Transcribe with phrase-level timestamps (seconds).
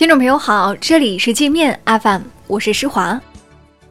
[0.00, 3.20] 听众朋友好，这里是界面 FM，我是施华。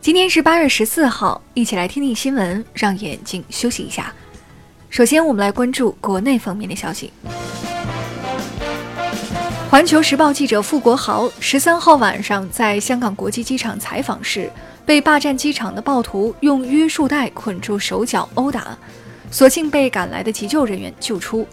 [0.02, 4.12] 今天是八月十四号，一起来听听新闻，让眼睛休息一下。
[4.90, 7.14] 首先，我们来关注国内方面的消息。
[9.70, 14.52] 环球时报记者傅国豪十三号晚上在香港国际机场采访时，
[14.88, 18.76] 被霸占机场的暴徒用约束带捆住手脚殴打，
[19.30, 21.48] 所幸被赶来的急救人员救出。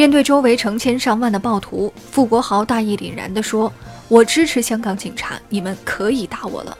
[0.00, 3.70] 面对周围成千上万的暴徒，傅国豪大义凛然地说
[4.08, 6.74] ：“我支持香港警察，你们可以打我了。”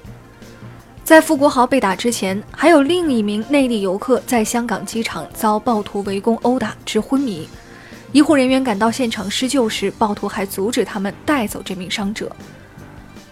[1.05, 7.47] 在傅国豪被打之前，还有另一名内地游客在香港机场遭暴徒围攻殴打致昏迷，
[8.13, 12.35] 医护人员赶到现场施救时，暴徒还阻止他们带走这名伤者。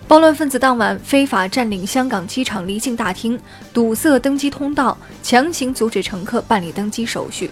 [0.06, 3.40] 暴乱分子当晚非法占领香港机场离境大厅，
[3.72, 7.50] 堵塞登机通道，强行阻止乘客办理登机手续。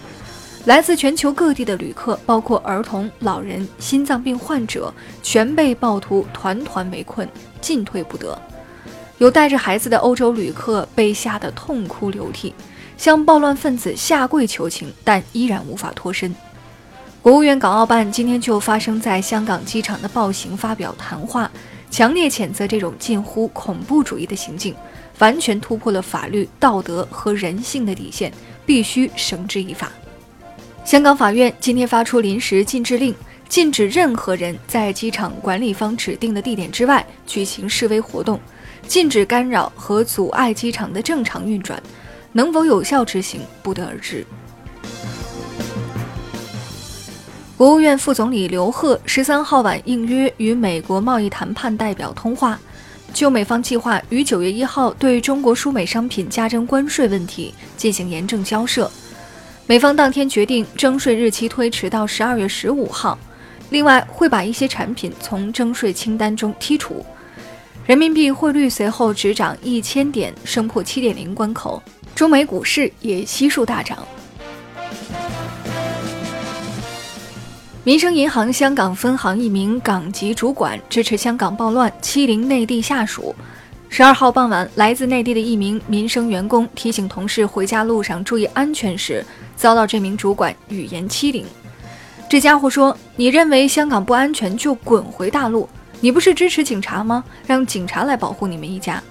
[0.66, 7.28] 来自全球各地的旅客，包括儿童、老人、心脏病患者，全被暴徒团团围困，
[7.60, 8.36] 进退不得。
[9.18, 12.52] 有带着孩子的欧洲旅客被吓得痛哭流涕，
[12.98, 16.34] 向暴乱分子下跪求情，但依然无法脱身。
[17.22, 21.48] 国务院港澳办今天就发生在香港机场的暴行发表谈话，
[21.92, 24.74] 强烈谴责这种近乎恐怖主义的行径，
[25.20, 28.32] 完全突破了法律、道德和人性的底线，
[28.66, 29.92] 必须绳之以法。
[30.86, 33.12] 香港法院今天发出临时禁制令，
[33.48, 38.38] 禁止任何人在机场管理方指定的地点之外举行示威活动，
[38.86, 41.82] 禁止干扰和阻碍机场的正常运转。
[42.30, 44.24] 能否有效执行，不得而知。
[47.56, 52.56] 国务院副总理刘鹤十三号晚应约与美国贸易谈判代表通话，
[53.12, 58.88] 就美方计划于九月一号对中国输美商品加征关税问题进行严正交涉。
[59.68, 63.18] 美方当天决定征税日期推迟到十二月十五号，
[63.70, 67.04] 另外会把一些产品从征税清单中剔除。
[67.84, 71.82] 人民币汇率随后直涨一千点，升破七点零关口。
[72.14, 73.98] 中美股市也悉数大涨。
[77.82, 83.34] 民生银行香港分行一名港籍主管支持香港暴乱，欺凌内地下属。
[83.88, 89.24] 十二号傍晚，来自内地的一名民生员工提醒同事回家路上注意安全时。
[89.56, 91.42] 遭到这名主管语言欺凌，
[92.28, 95.66] 这家伙说：“你认为香港不安全就滚回大陆，
[95.98, 97.24] 你不是支持警察吗？
[97.46, 99.02] 让警察来保护你们一家。”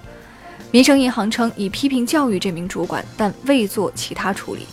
[0.70, 4.68] 民生银行称已批评教育这名主管，但未做其他处理。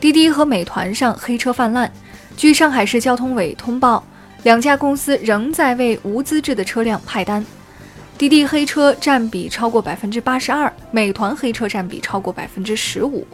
[0.00, 1.92] 滴滴和美团上黑车泛滥，
[2.38, 4.02] 据上海市交通委通报，
[4.44, 7.44] 两家公司仍在为无资质的车辆派单。
[8.16, 13.26] 滴滴黑车占比超过百分之八十二，美团黑车占比超过百分之十五。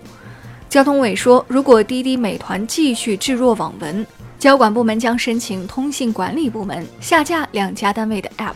[0.69, 4.07] 交通委说，如果滴滴、美团继续置若罔闻，
[4.39, 8.55] 交管部门将申请通信管理部门下架两家单位的 App。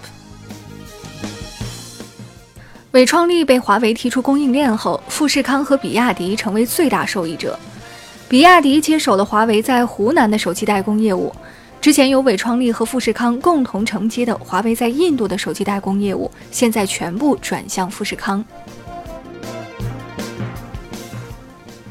[2.93, 7.59] 伟创力被华为踢出供应链后，富士康和比亚迪成为最大受益者。
[8.29, 11.35] 比亚迪接手了华为在湖南的手机代工业务。
[11.85, 18.43] 之前由伟创力和富士康共同承接的华为在印度的手机代工业务，现在全部转向富士康。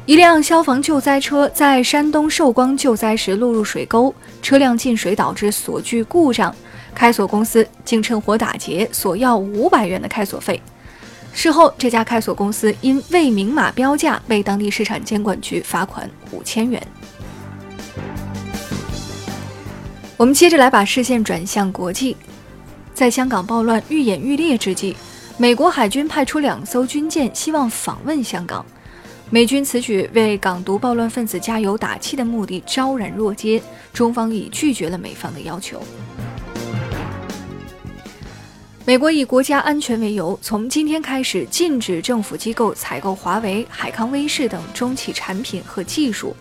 [0.04, 4.12] 一辆消防救灾车在山东寿光救灾时落入水沟，
[4.42, 6.52] 车辆进水导致锁具故障，
[6.92, 10.60] 开锁公司竟趁火打劫，索要五百元的开锁费。
[11.32, 16.84] 事后，这家开锁公司因未明码标价，被当地市场监管局罚款五千元。
[20.16, 22.16] 我们接着来把视线转向国际，
[22.94, 24.96] 在香港暴乱愈演愈烈之际，
[25.36, 28.64] 美国海军派出两艘军舰，希望访问香港。
[29.28, 33.60] 美军此举为港独暴乱分子加油打气的目的昭然若揭，
[33.92, 35.82] 中方已拒绝了美方的要求。
[38.84, 46.36] 美国以国家安全为由，从今天开始禁止政府机构采购华为、海康威视等中企产品和技术。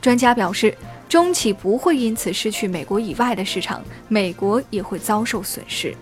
[0.00, 0.76] 专家表示。
[1.08, 5.94] 中企不会因此失去美国以外的市场，美国也会遭受损失。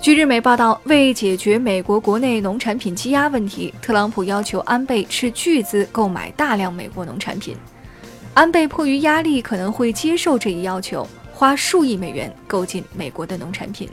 [0.00, 7.56] 据日媒报道，为解决美国国内农产品积压问题，特朗普要求安倍斥巨资购买大量美国农产品。
[8.32, 13.88] 安倍迫于压力，可能会接受这一要求，花数亿美元购进美国的农产品。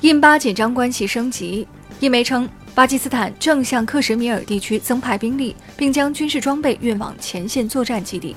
[0.00, 1.68] 印巴紧张关系升级，
[2.00, 2.48] 印媒称。
[2.74, 8.34] 巴基斯坦正向克什米尔地区增派兵力，并将军事装备运往前线作战基地。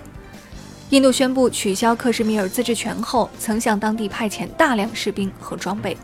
[0.91, 5.97] 印度宣布取消克什米尔自治权后，曾向当地派遣大量士兵和装备。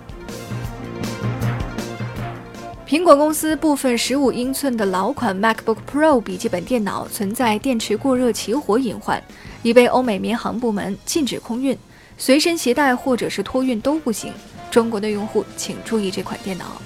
[2.87, 9.21] 苹果公司部分15英寸的老款 MacBook Pro 笔记本电脑存在电池过热起火隐患，
[9.61, 11.77] 已被欧美民航部门禁止空运，
[12.17, 14.33] 随身携带或者是托运都不行。
[14.71, 16.81] 中国的用户请注意这款电脑。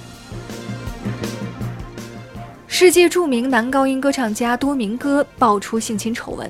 [2.80, 6.48] 世界著名男高音歌唱家多明戈爆出性侵丑闻。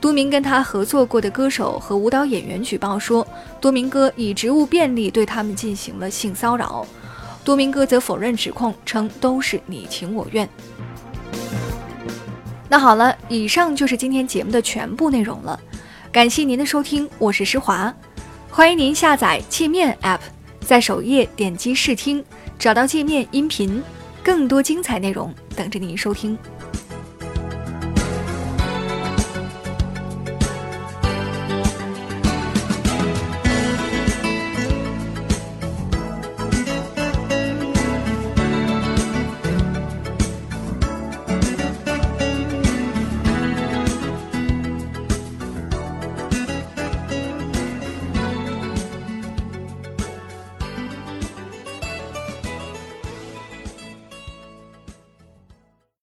[0.00, 3.26] 多明跟他合作过的歌手和舞蹈演员举报说，
[3.60, 6.86] 多明戈以职务便利对他们进行了性骚扰。
[7.42, 10.48] 多明戈则否认指控，称都是你情我愿。
[12.68, 15.58] 那好了，以上就是今天节目的全部内容了，
[16.12, 17.92] 感谢您的收听，我是施华，
[18.48, 20.20] 欢迎您下载界面 App，
[20.60, 22.24] 在首页点击试听，
[22.60, 23.82] 找到界面音频。
[24.28, 26.36] 更多精彩内容等着您收听。